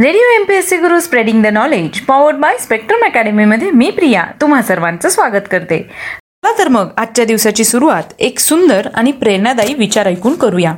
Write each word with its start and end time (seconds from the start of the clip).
Radio 0.00 0.20
M 0.34 0.44
P 0.44 0.54
S 0.54 0.68
C 0.68 0.76
Guru 0.76 0.98
spreading 1.00 1.42
the 1.42 1.46
knowledge 1.46 2.00
powered 2.00 2.36
by 2.36 2.56
Spectrum 2.58 3.04
अकॅडमीमध्ये 3.04 3.70
मी 3.70 3.90
प्रिया 3.90 4.24
तुम्हा 4.40 4.60
सर्वांचं 4.62 5.08
स्वागत 5.08 5.48
करते. 5.50 5.78
चला 5.78 6.52
तर 6.58 6.68
मग 6.68 6.88
आजच्या 6.96 7.24
दिवसाची 7.24 7.64
सुरुवात 7.64 8.12
एक 8.18 8.38
सुंदर 8.38 8.88
आणि 8.94 9.12
प्रेरणादायी 9.12 9.74
विचार 9.74 10.06
ऐकून 10.06 10.34
करूया. 10.34 10.74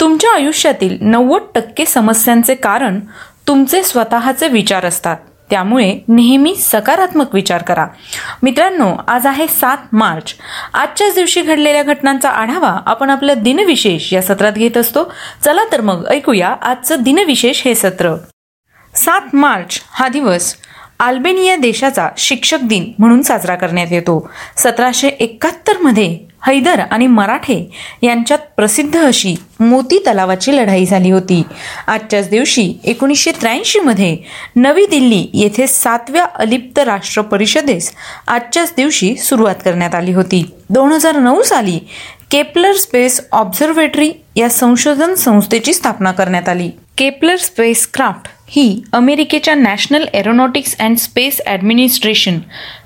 तुमच्या 0.00 0.34
आयुष्यातील 0.34 0.96
नव्वद 1.00 1.42
टक्के 1.54 1.84
समस्यांचे 1.84 2.54
कारण 2.54 3.00
तुमचे 3.48 3.82
स्वतःचे 3.82 4.48
विचार 4.48 4.84
असतात. 4.84 5.16
त्यामुळे 5.50 5.98
नेहमी 6.08 6.54
सकारात्मक 6.54 7.34
विचार 7.34 7.62
करा. 7.62 7.86
मित्रांनो 8.42 8.94
आज 9.08 9.26
आहे 9.26 9.46
सात 9.46 9.94
मार्च. 9.94 10.34
आजच्याच 10.74 11.14
दिवशी 11.14 11.42
घडलेल्या 11.42 11.82
घटनांचा 11.82 12.30
आढावा 12.30 12.78
आपण 12.86 13.10
आपल्या 13.10 13.34
दिनविशेष 13.34 14.12
या 14.12 14.22
सत्रात 14.22 14.52
घेत 14.52 14.76
असतो. 14.76 15.12
चला 15.44 15.64
तर 15.72 15.80
मग 15.80 16.06
ऐकूया 16.10 16.54
आजचं 16.62 17.02
दिनविशेष 17.02 17.62
हे 17.64 17.74
सत्र. 17.74 18.14
सात 18.94 19.34
मार्च 19.34 19.80
हा 19.90 20.08
दिवस 20.08 20.54
आल्बेनिया 21.00 21.56
देशाचा 21.56 22.08
शिक्षक 22.18 22.58
दिन 22.62 22.90
म्हणून 22.98 23.22
साजरा 23.22 23.54
करण्यात 23.54 23.86
येतो. 23.90 24.30
सतराशे 24.56 25.08
एकाहत्तरमध्ये 25.08 26.18
हैदर 26.46 26.80
आणि 26.90 27.06
मराठे 27.06 27.56
यांच्यात 28.02 28.38
प्रसिद्ध 28.56 28.98
अशी 28.98 29.34
मोती 29.60 29.98
तलावाची 29.98 30.56
लढाई 30.56 30.84
झाली 30.86 31.10
होती. 31.10 31.42
आजच्याच 31.86 32.28
दिवशी 32.28 32.72
एकोणीसशे 32.84 33.32
त्र्याऐंशीमध्ये 33.32 34.16
नवी 34.56 34.86
दिल्ली 34.86 35.26
येथे 35.34 35.66
सातव्या 35.66 36.24
अलिप्त 36.34 36.78
राष्ट्र 36.78 37.22
परिषदेस 37.22 37.92
आजच्याच 38.26 38.72
दिवशी 38.76 39.14
सुरुवात 39.16 39.54
करण्यात 39.64 39.94
आली 39.94 40.12
होती. 40.12 40.44
दोन 40.70 40.92
हजार 40.92 41.16
नऊ 41.16 41.42
साली 41.42 41.78
केपलर 42.30 42.72
स्पेस 42.72 43.20
ऑब्झर्वेटरी 43.32 44.12
या 44.36 44.48
संशोधन 44.48 45.14
संस्थेची 45.14 45.74
स्थापना 45.74 46.12
करण्यात 46.12 46.48
आली. 46.48 46.70
केपलर 46.98 47.36
स्पेस 47.36 47.86
क्राफ्ट 47.94 48.28
ही 48.52 48.82
अमेरिकेच्या 48.92 49.54
National 49.54 50.04
Aeronautics 50.14 50.74
and 50.80 50.96
Space 50.96 51.40
Administration 51.46 52.38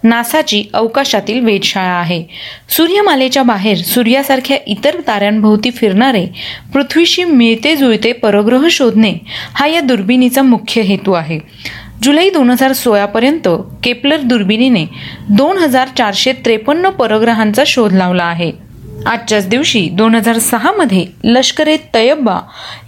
नासाची 0.04 0.62
अवकाशातील 0.74 1.44
वेधशाळा 1.44 1.94
आहे. 1.94 2.22
सूर्यमालेच्या 2.68 3.42
बाहेर 3.42 3.76
सूर्यासारख्या 3.76 4.56
इतर 4.66 5.00
ताऱ्यांभोवती 5.06 5.70
फिरणारे 5.70 6.26
पृथ्वीशी 6.72 7.24
मिळते 7.24 7.74
जुळते 7.76 8.12
परग्रह 8.12 8.66
शोधणे 8.70 9.12
हा 9.54 9.66
या 9.66 9.80
दुर्बिणीचा 9.80 10.42
मुख्य 10.42 10.82
हेतू 10.82 11.12
आहे. 11.12 11.38
जुलै 12.02 12.28
दोन 12.30 12.50
हजार 12.50 12.72
सोळापर्यंत 12.72 13.48
केपलर 13.84 14.20
दुर्बिणीने 14.20 14.84
दोन 15.28 15.58
हजार 15.58 15.88
चारशे 15.98 16.32
त्रेपन्न 16.44 16.90
परग्रहांचा 16.90 17.62
शोध 17.66 17.92
लावला 17.92 18.24
आहे. 18.24 18.50
आजच्याच 19.06 19.48
दिवशी 19.48 19.88
दोन 19.92 20.14
हजार 20.14 20.38
सहामध्ये 20.38 21.06
लष्कर 21.24 21.68
ए 21.68 21.76
तयब्बा 21.94 22.38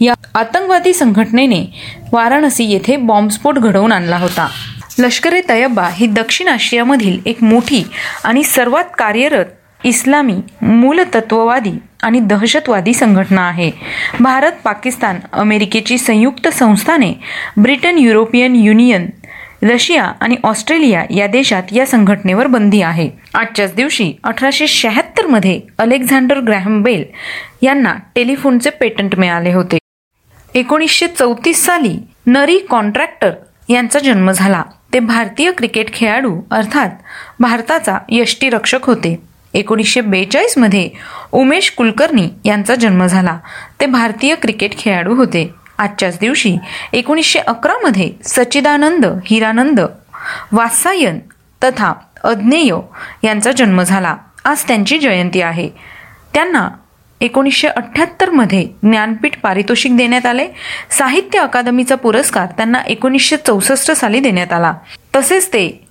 या 0.01 0.15
आतंकवादी 0.35 0.93
संघटनेने 0.93 1.65
वाराणसी 2.13 2.65
येथे 2.65 2.97
बॉम्बस्फोट 2.97 3.59
घडवून 3.59 3.93
आणला 3.93 4.17
होता. 4.17 4.49
लष्कर 4.99 5.33
ए 5.33 5.41
तयब्बा 5.49 5.89
ही 5.89 6.07
दक्षिण 6.07 6.49
आशियामधील 6.49 7.19
एक 7.27 7.43
मोठी 7.43 7.85
आणि 8.25 8.43
सर्वात 8.43 8.85
कार्यरत 8.99 9.45
इस्लामी 9.85 10.37
मूलतत्ववादी 10.63 11.73
आणि 12.03 12.21
दहशतवादी 12.21 12.95
संघटना 12.95 13.43
आहे. 13.43 13.71
भारत 14.21 14.53
पाकिस्तान 14.65 15.19
अमेरिकेची 15.33 15.99
संयुक्त 15.99 16.49
संस्थाने 16.49 17.13
ब्रिटन 17.57 17.99
युरोपियन 17.99 18.57
युनियन 18.57 19.07
रशिया 19.63 20.13
आणि 20.21 20.37
ऑस्ट्रेलिया 20.45 21.05
या 21.11 21.27
देशात 21.27 21.63
या 21.73 21.87
संघटनेवर 21.87 22.47
बंदी 22.47 22.83
आहे. 22.83 23.11
आजच्याच 23.35 23.75
दिवशी 23.75 24.13
अठराशे 24.25 24.67
शहात्तरमध्ये 24.67 25.61
अलेक्झांडर 25.79 26.41
ग्रॅहम 26.41 26.83
बेल 26.83 27.05
यांना 27.63 27.95
टेलिफोनचे 28.15 28.71
पेटंट 28.71 29.17
मिळाले 29.17 29.53
होते. 29.53 29.79
एकोणीसशे 30.55 31.07
चौतीस 31.07 31.65
साली 31.67 31.97
नरी 32.27 32.59
कॉन्ट्रॅक्टर 32.59 33.31
यांचा 33.69 33.99
जन्म 33.99 34.31
झाला. 34.31 34.63
ते 34.95 34.99
भारतीय 34.99 35.53
क्रिकेट 35.53 35.93
खेळाडू 35.93 36.41
अर्थात 36.51 36.89
भारताचा 37.41 37.99
यष्टीरक्षक 38.09 38.85
होते. 38.85 39.21
एकोणीसशे 39.55 40.01
बेचाळीसमध्ये 40.01 40.91
उमेश 41.33 41.71
कुलकर्णी 41.71 42.29
यांचा 42.45 42.75
जन्म 42.75 43.07
झाला. 43.07 43.39
ते 43.81 43.87
भारतीय 43.87 44.35
क्रिकेट 44.35 44.79
खेळाडू 44.79 45.15
होते. 45.15 45.51
आजच्याच 45.79 46.19
दिवशी 46.19 46.57
एकोणीसशे 46.93 47.39
अकरामध्ये 47.39 48.13
सच्चिदानंद 48.25 49.07
हिरानंद 49.27 49.81
वात्सायन 50.53 51.19
तथा 51.65 51.93
अज्ञेय 52.25 52.75
यांचा 53.25 53.53
जन्म 53.53 53.83
झाला. 53.83 54.17
आज 54.45 54.65
त्यांची 54.65 54.99
जयंती 54.99 55.43
आहे. 55.43 55.69
त्यांना 56.35 56.69
एकोणीसशे 57.21 57.69
अठ्ठ्याहत्तरमध्ये 57.69 58.69
ज्ञानपीठ 58.83 59.41
पारितोषिक 59.43 59.97
देण्यात 59.97 60.27
आले. 60.27 60.49
साहित्य 60.91 61.39
अकादमीचा 61.39 61.95
पुरस्कार 61.95 62.47
त्यांना 62.47 62.79
एकोणीसशे 62.79 63.37
चौसष्ट 63.37 63.91
साली 63.91 64.21
देण्यात 64.21 64.53
आला. 64.53 64.75
तसेच 65.17 65.49
ते 65.49 65.89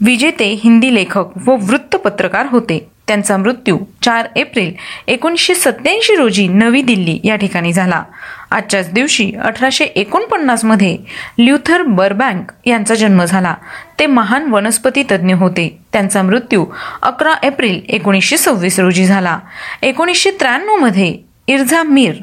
विजेते 0.00 0.60
हिंदी 0.64 0.94
लेखक 0.94 1.24
व 1.46 1.56
वृत्तपत्रकार 1.60 2.46
होते. 2.46 2.90
त्यांचा 3.08 3.36
मृत्यू 3.36 3.78
चार 4.02 4.28
एप्रिल 4.36 4.72
एकोणीसशे 5.06 5.54
सत्याऐंशी 5.54 6.16
रोजी 6.16 6.48
नवी 6.48 6.82
दिल्ली 6.82 7.20
या 7.24 7.36
ठिकाणी 7.36 7.72
झाला. 7.72 8.02
आजच्याच 8.50 8.92
दिवशी 8.92 9.32
अठराशे 9.44 9.84
एकोणपन्नासमध्ये 9.84 10.96
ल्युथर 11.38 11.82
बरबँक 11.82 12.52
यांचा 12.64 12.94
जन्म 12.94 13.24
झाला. 13.24 13.54
ते 13.98 14.06
महान 14.06 14.50
वनस्पती 14.50 15.02
तज्ज्ञ 15.02 15.34
होते. 15.34 15.78
त्यांचा 15.92 16.22
मृत्यू 16.22 16.66
अकरा 17.02 17.34
एप्रिल 17.42 17.80
एकोणीसशे 17.88 18.36
सव्वीस 18.36 18.78
रोजी 18.78 19.06
झाला. 19.06 19.38
एकोणीसशे 19.82 20.30
त्र्याण्णवमध्ये 20.30 21.16
इर्झा 21.46 21.82
मीर 21.82 22.14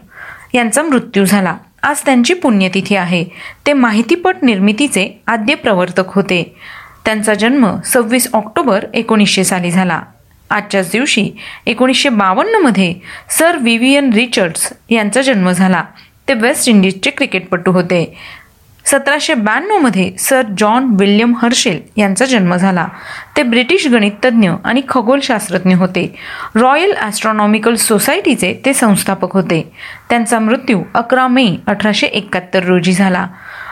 यांचा 0.53 0.83
मृत्यू 0.83 1.25
झाला. 1.25 1.57
आज 1.83 2.01
त्यांची 2.05 2.33
पुण्यतिथी 2.33 2.95
आहे. 2.95 3.25
ते 3.67 3.73
माहितीपट 3.73 4.35
निर्मितीचे 4.41 5.21
आद्य 5.27 5.55
प्रवर्तक 5.55 6.03
होते. 6.07 6.55
त्यांचा 7.05 7.33
जन्म 7.33 7.81
सव्वीस 7.85 8.27
ऑक्टोबर 8.33 8.85
एकोणीसशे 8.93 9.43
साली 9.43 9.71
झाला. 9.71 10.01
आजच्याच 10.49 10.91
दिवशी 10.91 11.31
एकोणीसशे 11.65 12.09
बावन्नमध्ये 12.09 12.93
सर 13.29 13.57
विवियन 13.57 14.13
रिचर्ड्स 14.13 14.73
यांचा 14.89 15.21
जन्म 15.21 15.51
झाला. 15.51 15.83
ते 16.27 16.33
वेस्ट 16.33 16.69
इंडिजचे 16.69 17.09
क्रिकेटपटू 17.11 17.71
होते. 17.71 18.17
सतराशे 18.85 19.33
ब्याण्णवमध्ये 19.33 20.11
सर 20.19 20.41
जॉन 20.57 20.95
विल्यम 20.99 21.33
हर्शेल 21.41 21.81
यांचा 21.97 22.25
जन्म 22.25 22.55
झाला. 22.55 22.87
ते 23.37 23.43
ब्रिटिश 23.43 23.87
गणिततज्ञ 23.87 24.51
आणि 24.63 24.81
खगोलशास्त्रज्ञ 24.89 25.75
होते. 25.75 26.15
रॉयल 26.55 26.93
ॲस्ट्रॉनॉमिकल 26.97 27.75
सोसायटीचे 27.75 28.61
ते 28.65 28.73
संस्थापक 28.73 29.33
होते. 29.33 29.71
त्यांचा 30.09 30.39
मृत्यू 30.39 30.83
अकरा 30.93 31.27
मे 31.27 31.55
अठराशे 31.67 32.07
एकाहत्तर 32.07 32.63
रोजी 32.63 32.91
झाला. 32.91 33.27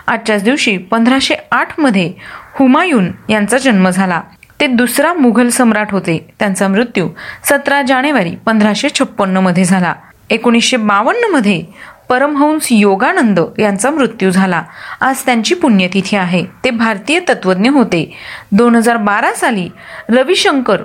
आजच्याच 0.08 0.44
दिवशी 0.44 0.78
पंधराशे 0.78 1.36
आठमध्ये 1.52 2.14
हुमायून 2.54 3.12
यांचा 3.30 3.58
जन्म 3.58 3.90
झाला. 3.90 4.22
ते 4.64 4.68
दुसरा 4.68 5.14
मुघल 5.14 5.50
सम्राट 5.50 5.92
होते. 5.92 6.34
त्यांचा 6.40 6.68
मृत्यू 6.68 7.10
सतरा 7.44 7.82
जानेवारी 7.82 8.36
पंधराशे 8.36 8.90
छप्पन्नमध्ये 8.90 9.64
झाला. 9.64 9.94
एकोणीसशे 10.30 10.78
बावन्नमध्ये 10.78 11.64
परमहंस 12.10 12.68
योगानंद 12.72 13.40
यांचा 13.60 13.92
मृत्यू 13.92 14.32
झाला. 14.32 14.64
आज 15.02 15.16
त्यांची 15.26 15.56
पुण्यतिथी 15.56 16.16
आहे. 16.16 16.46
ते 16.64 16.70
भारतीय 16.70 17.20
तत्वज्ञ 17.20 17.70
होते. 17.70 18.18
दोन 18.52 18.76
हजार 18.76 18.98
बारा 18.98 19.34
साली 19.34 19.70
रविशंकर 20.10 20.78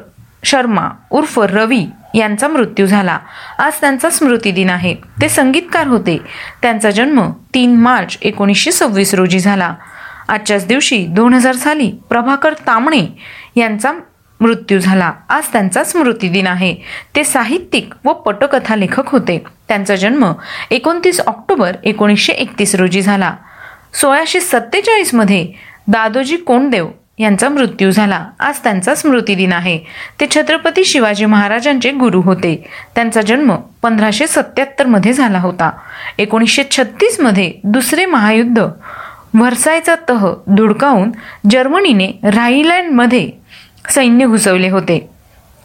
शर्मा 0.44 0.88
उर्फ 1.10 1.38
रवी 1.38 1.86
यांचा 2.14 2.48
मृत्यू 2.48 2.86
झाला. 2.86 3.18
आज 3.58 3.72
त्यांचा 3.80 4.10
स्मृती 4.10 4.50
दिन 4.50 4.70
आहे. 4.70 4.94
ते 4.94 5.28
संगीतकार 5.28 5.86
होते. 5.86 6.18
त्यांचा 6.62 6.90
जन्म 6.90 7.30
तीन 7.54 7.76
मार्च 7.76 8.18
एकोणीसशे 8.22 8.72
सव्वीस 8.72 9.14
रोजी 9.14 9.38
झाला. 9.38 9.74
आजच्याच 10.28 10.66
दिवशी 10.66 11.06
दोन 11.06 11.34
हजार 11.34 11.54
साली 11.54 11.92
प्रभाकर 12.08 12.52
तामणे 12.52 13.06
यांचा 13.56 13.92
मृत्यू 14.40 14.80
झाला. 14.80 15.12
आज 15.28 15.44
त्यांचा 15.52 15.84
स्मृती 15.84 16.28
दिन 16.28 16.46
आहे. 16.46 16.76
ते 17.16 17.24
साहित्यिक 17.24 17.94
व 18.04 18.12
पटकथा 18.12 18.76
लेखक 18.76 19.02
होते. 19.06 19.44
त्यांचा 19.68 19.96
जन्म 19.96 20.32
एकोणतीस 20.70 21.20
ऑक्टोबर 21.20 21.76
एकोणीसशे 21.84 22.32
एकतीस 22.32 22.74
रोजी 22.74 23.02
झाला. 23.02 23.34
सोळाशे 23.94 24.40
सत्तेचाळीसमध्ये 24.40 25.52
दादोजी 25.88 26.36
कोंडदेव 26.36 26.88
यांचा 27.18 27.48
मृत्यू 27.48 27.90
झाला. 27.90 28.26
आज 28.40 28.58
त्यांचा 28.58 28.94
स्मृती 28.94 29.34
दिन 29.34 29.52
आहे. 29.52 29.78
ते 30.20 30.26
छत्रपती 30.34 30.84
शिवाजी 30.84 31.24
महाराजांचे 31.24 31.90
गुरु 31.90 32.20
होते. 32.20 32.68
त्यांचा 32.94 33.20
जन्म 33.20 33.56
पंधराशे 33.82 34.26
सत्याहत्तरमध्ये 34.26 35.12
झाला 35.12 35.38
होता. 35.38 35.70
एकोणीसशे 36.18 36.62
छत्तीसमध्ये 36.70 37.52
दुसरे 37.64 38.06
महायुद्ध 38.06 38.64
व्हर्सायचा 39.34 39.94
तह 40.08 40.34
धुडकावून 40.46 41.10
जर्मनीने 41.50 42.06
राईलँडमध्ये 42.24 43.30
सैन्य 43.90 44.26
घुसवले 44.26 44.68
होते. 44.68 45.10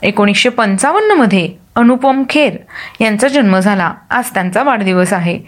एकोणीसशे 0.02 0.50
पंचावन्नमध्ये 0.50 1.50
अनुपम 1.76 2.24
खेर 2.30 2.58
यांचा 3.02 3.28
जन्म 3.28 3.60
झाला. 3.60 3.94
आज 4.10 4.30
त्यांचा 4.34 4.64
वाढदिवस 4.64 5.14
आहे. 5.14 5.40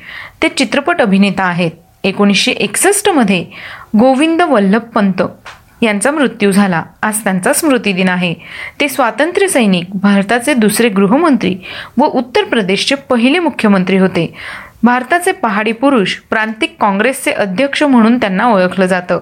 ते 0.43 0.47
चित्रपट 0.47 1.01
अभिनेता 1.01 1.43
आहेत. 1.43 1.71
एकोणीसशे 2.03 2.51
एकसष्टमध्ये 2.51 3.45
गोविंद 3.99 4.41
वल्लभ 4.41 4.81
पंत 4.81 5.23
यांचा 5.81 6.11
मृत्यू 6.11 6.51
झाला. 6.51 6.83
आज 7.03 7.23
त्यांचा 7.23 7.53
स्मृती 7.53 7.93
दिन 7.93 8.09
आहे. 8.09 8.33
ते 8.79 8.89
स्वातंत्र्य 8.89 9.47
सैनिक 9.47 9.85
भारताचे 9.93 10.53
दुसरे 10.53 10.89
गृहमंत्री 10.89 11.57
व 11.97 12.05
उत्तर 12.05 12.43
प्रदेशचे 12.43 12.95
पहिले 12.95 13.39
मुख्यमंत्री 13.39 13.97
होते. 13.97 14.33
भारताचे 14.85 15.31
पहाडी 15.31 15.71
पुरुष 15.71 16.15
प्रांतिक 16.29 16.75
काँग्रेसचे 16.81 17.31
अध्यक्ष 17.31 17.83
म्हणून 17.83 18.17
त्यांना 18.17 18.45
ओळखलं 18.45 18.85
जातं. 18.85 19.19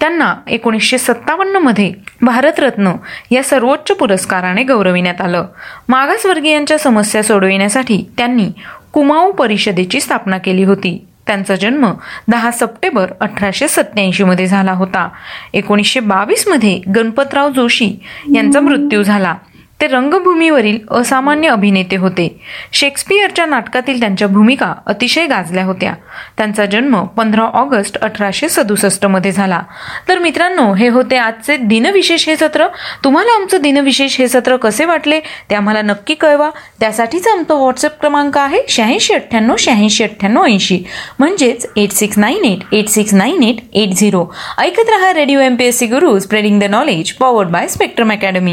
त्यांना 0.00 0.34
एकोणीसशे 0.48 0.98
सत्तावन्नमध्ये 0.98 1.92
भारतरत्न 2.22 2.92
या 3.30 3.42
सर्वोच्च 3.42 3.96
पुरस्काराने 3.96 4.62
गौरविण्यात 4.62 5.20
आलं. 5.20 5.46
मागासवर्गीयांच्या 5.88 6.78
समस्या 6.78 7.22
सोडविण्यासाठी 7.22 8.10
त्यांनी 8.18 8.48
कुमाऊ 8.92 9.32
परिषदेची 9.32 10.00
स्थापना 10.00 10.38
केली 10.38 10.64
होती. 10.64 11.06
त्यांचा 11.26 11.54
जन्म 11.54 11.92
दहा 12.28 12.50
सप्टेंबर 12.50 13.06
अठराशे 13.20 13.68
सत्याऐंशीमध्ये 13.68 14.46
झाला 14.46 14.72
होता. 14.72 15.08
एकोणीसशे 15.52 16.00
बावीसमध्ये 16.00 16.80
गणपतराव 16.96 17.50
जोशी 17.50 17.92
यांचा 18.34 18.60
मृत्यू 18.60 19.02
झाला. 19.02 19.34
ते 19.80 19.86
रंगभूमीवरील 19.86 20.78
असामान्य 20.90 21.48
अभिनेते 21.48 21.96
होते. 21.96 22.40
शेक्सपियरच्या 22.72 23.46
नाटकातील 23.46 24.00
त्यांच्या 24.00 24.28
भूमिका 24.28 24.74
अतिशय 24.86 25.26
गाजल्या 25.26 25.64
होत्या. 25.64 25.94
त्यांचा 26.36 26.66
जन्म 26.66 27.04
पंधरा 27.04 27.42
ऑगस्ट 27.42 27.98
अठराशे 27.98 28.48
सदुसष्टमध्ये 28.48 29.32
झाला. 29.32 29.62
तर 30.08 30.18
मित्रांनो 30.18 30.74
हे 30.74 30.88
होते 30.88 31.16
आजचे 31.16 31.56
दिनविशेष 31.56 32.28
हे 32.28 32.36
सत्र. 32.36 32.66
तुम्हाला 33.04 33.34
आमचं 33.34 33.62
दिनविशेष 33.62 34.18
हे 34.18 34.28
सत्र 34.28 34.56
कसे 34.56 34.84
वाटले 34.84 35.20
ते 35.20 35.54
आम्हाला 35.54 35.82
नक्की 35.82 36.14
कळवा. 36.14 36.50
त्यासाठीच 36.80 37.28
आमचा 37.28 37.54
व्हॉट्सअप 37.54 38.00
क्रमांक 38.00 38.38
आहे 38.38 38.60
शहाऐंशी 38.68 39.14
अठ्ठ्याण्णव 39.14 39.56
शहाऐंशी 39.58 40.04
अठ्ठ्याण्णव 40.04 40.44
ऐंशी. 40.44 40.82
म्हणजेच 41.18 41.66
eight 41.76 41.92
six 41.92 42.18
nine 42.18 42.44
eight 42.44 42.74
eight 42.74 42.88
six 42.88 43.14
nine 43.14 43.42
eight 43.42 43.56
eight 43.72 43.88
zero 43.88 44.26
ऐकत 44.58 44.88
रहा 44.88 45.12
radio 45.12 45.40
M 45.40 45.56
P 45.56 45.64
S 45.64 45.78
C 45.78 45.86
Guru 45.86 46.18
spreading 46.18 46.60
the 46.60 46.64
knowledge 46.64 47.12
powered 47.12 47.48
by 47.48 47.68
Spectrum 47.68 48.12
Academy 48.12 48.42